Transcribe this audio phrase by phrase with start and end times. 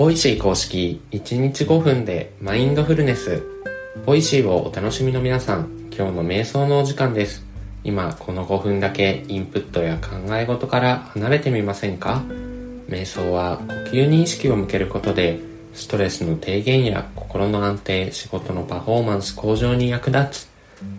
[0.00, 3.42] ボイシー公式1日5分でマインドフルネス。
[4.06, 7.44] ボイシーをお楽しみの皆さん今日の瞑想のお時間です。
[7.84, 12.22] 今この5分だけインプットや考え事から離れてみませんか？
[12.88, 15.38] 瞑想は呼吸に意識を向けることで
[15.74, 20.48] ストレスの低減や心の安定仕事のパフォーマンス向上に役立つ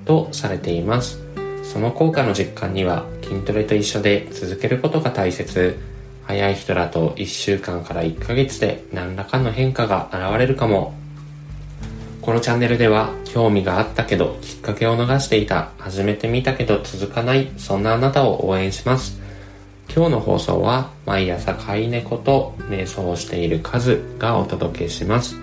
[0.05, 1.20] とされています。
[1.63, 5.90] その効果の実感には筋トレと一緒で続けることが大切。
[6.31, 10.94] 早い人だと1週間から1ヶ月で何らかの変化が現れるかも。
[12.22, 15.72] このチャンネルでは興味があったけどきっかけを逃していた。
[15.77, 17.52] 始めてみたけど続かない。
[17.58, 19.20] そんなあなたを応援します。
[19.94, 25.36] 今日の放送は毎朝飼い猫と瞑想をしているカズがお届けします。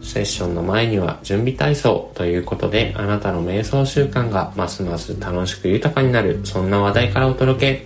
[0.00, 6.38] セッションの前には準備体操ということであなたの瞑想習慣がますます楽しく豊かになる。
[6.44, 7.85] そんな話題からお届け。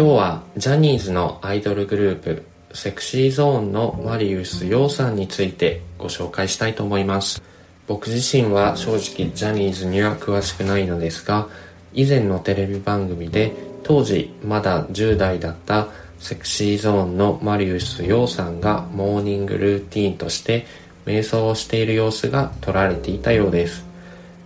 [0.00, 7.42] 今日はジャニーズのアイドルグループセクシーゾーンのマリウス・ヨウさんについてご紹介したいと思います。
[7.86, 11.48] 僕自身は正直ジャニーズには詳しくないのですが
[11.92, 20.64] 以前のテレビ番組で当時まだ10代だったセクシーゾーンのマリウス・ヨウさんがモーニングルーティーンとして
[21.04, 23.84] 瞑想をしている様子が撮られていたようです。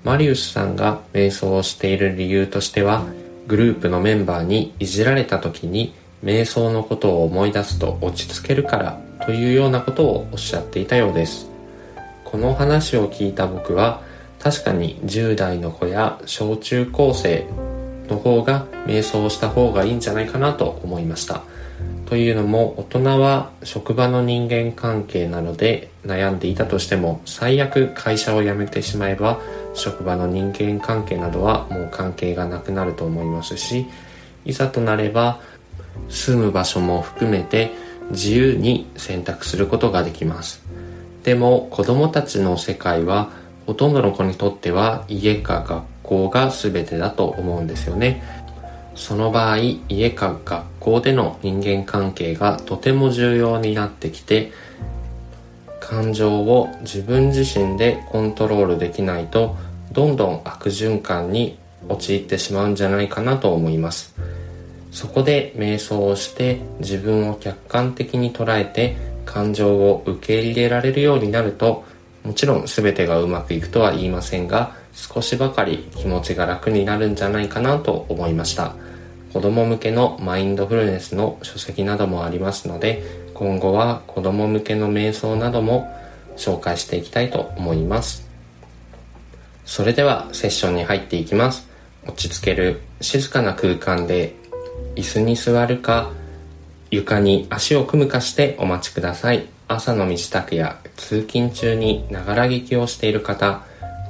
[0.03, 3.05] マリウスさんが瞑想をしている理由としては
[3.47, 11.49] グループのメンバーにいじられた時に瞑想のことを思い出すと落ち着けるからというようなことをおっしゃっていたようです。
[12.25, 14.03] この話を聞いた僕は
[14.41, 17.47] 確かに10代の子や小中高生
[18.09, 21.43] の方が瞑想をした方がいいんじゃないかなと思いました。
[22.07, 29.41] というのも大人は職場の人間関係などで悩んでいたとしても最悪会社を辞めてしまえば
[29.75, 33.87] 職場の人間関係などはもう関係がなくなると思いますし
[34.45, 35.41] いざとなれば
[36.09, 37.71] 住む場所も含めて
[38.11, 40.63] 自由に選択することができます。
[41.23, 43.31] でも子供たちの世界は
[43.67, 48.44] ほとんどの子にとっては家か学校が全てだと思うんですよね。
[48.95, 54.53] その場合家か学校での人間関係がとても重要になってきて
[55.81, 59.57] 感情を自分自身でコントロールできないと
[59.93, 64.15] どんどん悪循環に陥ってしまうんじゃないかなと思います。
[64.91, 68.97] そこで瞑想をして自分を客観的に捉えて
[69.27, 71.85] 感情を受け入れられるようになると
[72.23, 78.75] もちろん全てがうまくいくとは言いませんが少しばかり気持ちが楽になるんじゃないかなと思いました。
[79.33, 83.03] 子供向けのマインドフルネスの書籍などもありますので
[83.35, 85.93] 今後は子供向けの瞑想なども
[86.37, 88.29] 紹介していきたいと思います。
[89.65, 91.69] それではセッションに入っていきます。
[92.07, 94.37] 落ち着ける静かな空間で
[94.95, 96.13] 椅子に座るか
[96.91, 99.47] 床に足を組むかしてお待ちください。
[99.67, 103.63] 朝の身支度や通勤中にながら聞きをしている方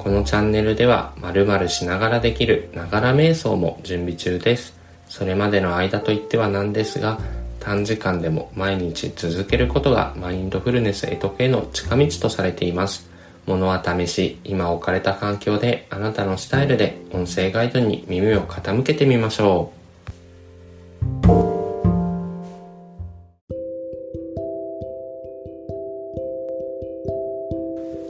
[0.05, 4.75] このチャンネルでは〇〇しながらできるながら瞑想も準備中です。
[5.09, 7.19] それまでの間といってはなんですが
[7.59, 13.09] 短時間でも毎日続けることがマインドフルネスへとへの近道とされています。
[13.47, 19.73] 物は試し今置かれた環境であなたのスタイルで音声ガイドに耳を傾けてみましょ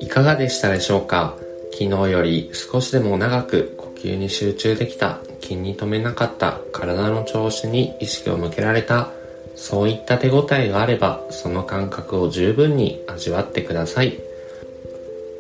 [0.01, 0.05] う。
[0.05, 1.37] いかがでしたでしょうか？
[1.75, 9.11] 昨日より少しでも長く呼吸に集中できた気に留めなかった体の調子に意識を向けられた
[9.57, 14.21] そういった手応えがあればその感覚を十分に味わってください。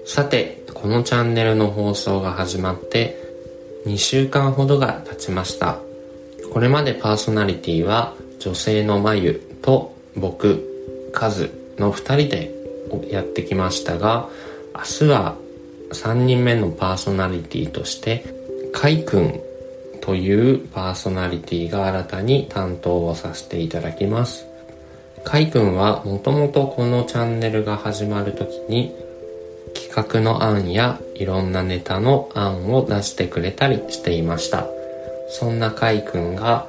[0.07, 3.17] さてこのチャンネルの放送が始まって
[3.87, 5.79] 2週間ほどが経ちました。
[6.53, 12.51] これまでパーソナリティは女性の眉と僕カズの2人で
[13.09, 14.29] やってきましたが
[14.75, 15.37] 明日は
[15.91, 18.25] 3人目のパーソナリティとして
[18.73, 19.41] カイくん
[20.01, 24.47] というパーソナリティが新たに担当をさせていただきます。
[25.25, 28.95] カイくんはもともとこのチャンネルが始まる時に
[29.75, 34.67] 企画の案やいろんなネタの案を出してくれたりしていました。
[35.31, 36.67] そんなカイくんが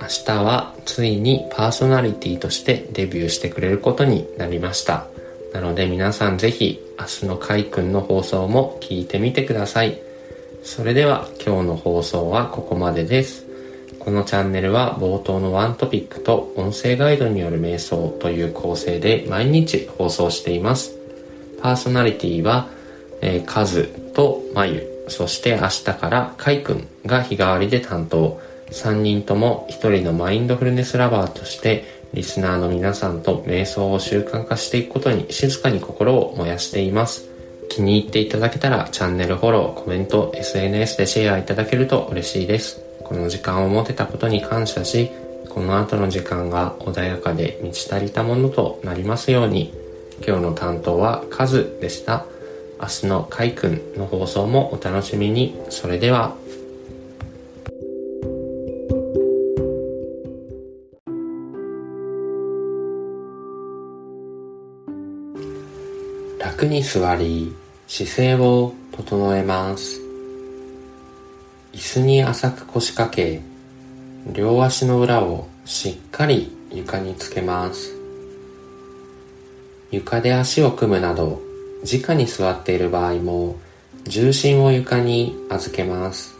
[0.00, 5.06] 明日はついにパーソナリティとしてデビューしてくれることになりました。
[5.52, 9.98] なので皆さんぜひ明日のカイくんの放送も聞いてみてください。
[10.62, 13.46] それでは今日の放送はここまでです。
[13.98, 20.96] このチャンネルは冒頭のワントピックと音声ガイドによる瞑想という構成で毎日放送しています。
[21.60, 22.68] パーソナリティは、
[23.20, 23.84] えー、カズ
[24.14, 28.40] とマユ、そして明日からカイくんが日替わりで担当。
[28.70, 37.28] 3人とも1人のマインドフルネスラバーとしてリスナーの皆さんと瞑想を習慣化していくことに静かに心を燃やしています。
[37.68, 42.82] 気に入っていただけたらチャンネルフォロー、コメント、SNS でシェアいただけると嬉しいです。
[43.04, 45.10] この時間を持てたことに感謝し、
[45.48, 49.72] この後の時間が穏やかで満ち足りたものとなりますように。
[50.26, 52.26] 今日の担当はカズでした。
[52.80, 55.58] 明日のカイくんの放送もお楽しみに。
[55.68, 56.34] それでは。
[66.58, 67.54] 楽に座り、
[67.86, 70.00] 姿勢を整えます。
[71.72, 73.40] 椅子に浅く腰掛け、
[74.32, 77.94] 両足の裏をしっかり床につけます。
[79.92, 81.40] 床で足を組むなど
[81.84, 83.54] 直に座っている場合も
[84.02, 86.34] 重心を床に預けます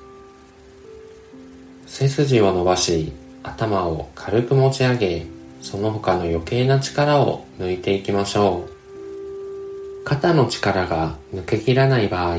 [1.86, 3.12] 背筋を伸ばし
[3.44, 5.26] 頭を軽く持ち上げ
[5.62, 8.77] その他の余計な力を抜いていきましょう
[10.08, 12.38] 肩の力が抜けきらない場合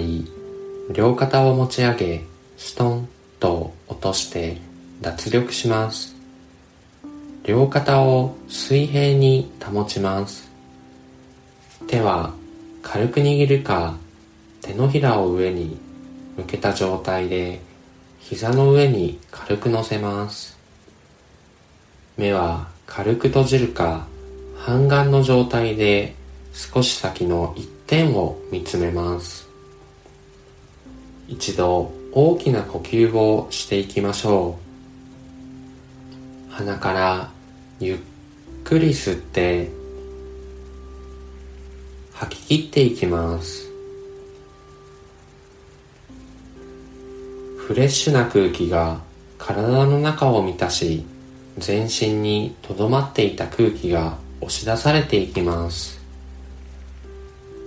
[0.92, 2.26] 両肩を持ち上げ
[2.58, 4.58] ストンと落として
[5.02, 6.16] 脱力します。
[7.44, 10.50] 両肩を水平に保ちます。
[11.86, 12.34] 手は
[12.82, 13.98] 軽く握るか
[14.62, 15.78] 手のひらを上に
[16.38, 17.62] 向けた状態で
[18.18, 20.58] 膝の上に軽く乗せます。
[22.18, 24.08] 目は軽く閉じるか
[24.58, 26.16] 半眼の状態で
[26.60, 29.48] 少し先の一点を見つめます。
[31.30, 34.58] 一度大きな呼吸をしていきましょ
[36.52, 36.54] う。
[36.54, 37.32] 鼻から
[37.80, 37.98] ゆっ
[38.66, 39.72] くり吸って
[42.12, 43.70] 吐き切っていきます。
[47.58, 49.00] フレッシュな空気が
[49.38, 51.06] 体の中を満たし
[51.58, 55.99] 全身にとどまっていた空気が押し出されていきます。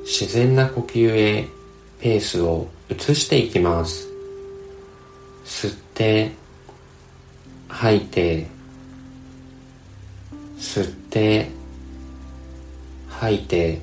[0.04, 1.49] 自然な呼吸へ
[2.00, 4.08] ペースを移していきます。
[5.44, 6.32] 吸って
[7.69, 8.46] 吐いて
[10.58, 11.50] 吸って
[13.08, 13.81] 吐いて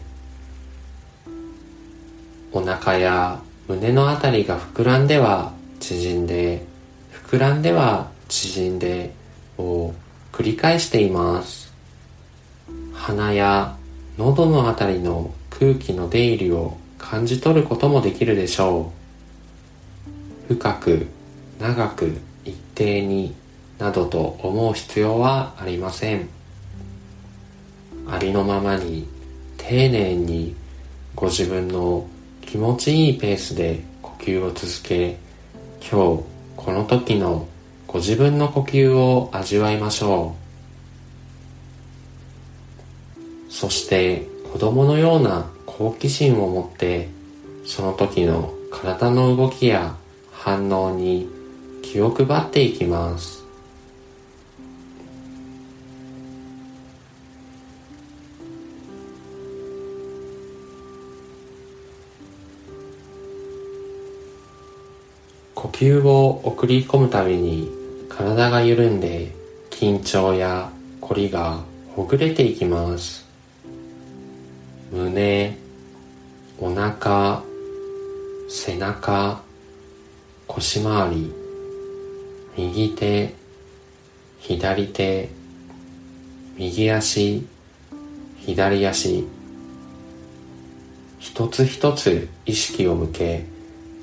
[2.51, 6.65] お腹や胸のあたりが膨らんでは縮んで
[7.29, 9.13] 膨らんでは縮んで
[9.57, 9.93] を
[10.31, 11.73] 繰り返しています。
[12.93, 13.77] 鼻や
[14.17, 18.93] 喉のあたりの空気の出入りを感じ取ることもできるでしょ
[20.49, 20.53] う。
[20.53, 21.07] 深く
[21.59, 23.35] 長く一定に
[23.77, 26.29] などと思う必要はありません。
[28.07, 29.05] ありのままに
[29.57, 30.55] 丁寧に
[31.13, 32.07] ご自分の
[32.41, 35.17] 気持ちいいペースで呼吸を続け
[35.81, 36.23] 今日
[36.55, 37.47] この時の
[37.85, 40.35] ご自分の呼吸を味わいましょ
[43.49, 43.51] う。
[43.51, 47.07] そして子供のような好奇心を持って
[47.65, 49.95] その時の体の動きや
[50.31, 51.29] 反応に
[51.83, 53.45] 気を配っていきます。
[65.53, 67.69] 呼吸を送り込むたびに
[68.09, 69.31] 体が緩んで
[69.69, 71.59] 緊張や凝りが
[71.95, 73.28] ほぐれていきます。
[74.91, 75.55] 胸
[76.57, 77.43] お腹
[78.49, 79.39] 背中
[80.47, 81.33] 腰回り
[82.57, 83.35] 右手
[84.39, 85.29] 左手
[86.57, 87.45] 右足
[88.39, 89.27] 左足。
[91.19, 93.45] 一つ一つ意識を向け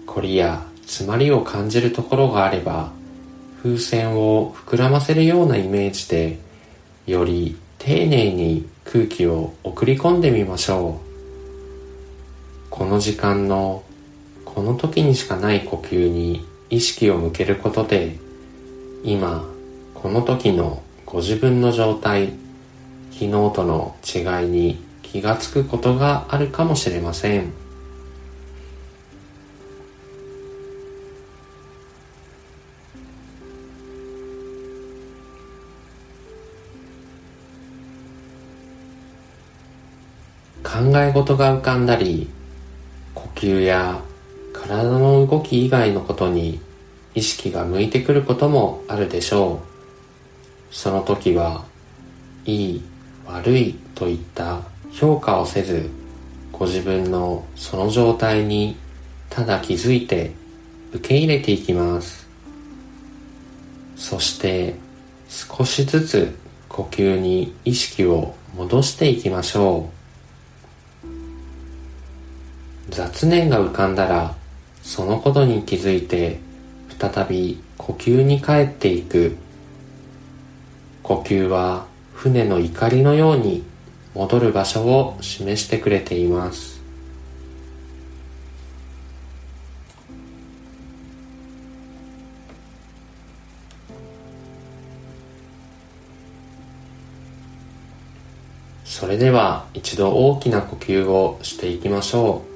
[0.06, 2.92] 凝りや詰まりを感じるところがあれば
[3.60, 6.38] 風船を膨らませるようなイメージで
[7.06, 13.84] より丁寧に空気を送り込んでみましょうこの時間の
[14.44, 18.16] この時にしかない呼吸に意識を向けることで
[19.04, 19.44] 今
[19.94, 22.32] この時のご自分の状態
[23.12, 27.65] 昨日との違いに気がつくことがあるかもしれません。
[40.76, 42.28] 考え事が浮かんだり
[43.14, 44.02] 呼吸や
[44.52, 46.60] 体の動き以外のことに
[47.14, 49.62] 意識が向いてくることもあるでしょ
[50.70, 50.74] う。
[50.74, 51.64] その時は
[52.44, 52.82] いい
[53.26, 54.60] 悪いといった
[54.92, 55.88] 評価をせず
[56.52, 58.76] ご自分のその状態に
[59.30, 60.32] ただ気づいて
[60.92, 62.28] 受け入れていきます。
[63.96, 64.74] そして
[65.26, 69.95] 少しずつ呼吸に意識を戻していきましょう。
[72.88, 74.34] 雑念が浮かんだら
[74.82, 76.38] そのことに気づいて
[76.98, 79.36] 再び呼吸に帰っていく。
[81.02, 83.64] 呼吸は船の怒りのように
[84.14, 86.80] 戻る場所を示してくれています。
[98.84, 102.55] それでは一度大きな呼吸をしていきましょう。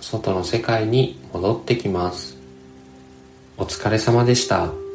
[0.00, 2.40] 外の世界に戻ってきます
[3.60, 4.89] お疲れ様でした。